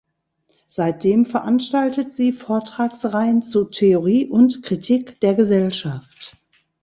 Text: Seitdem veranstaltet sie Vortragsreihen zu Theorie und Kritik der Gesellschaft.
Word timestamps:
Seitdem 0.65 1.27
veranstaltet 1.27 2.11
sie 2.11 2.31
Vortragsreihen 2.33 3.43
zu 3.43 3.65
Theorie 3.65 4.25
und 4.25 4.63
Kritik 4.63 5.19
der 5.21 5.35
Gesellschaft. 5.35 6.37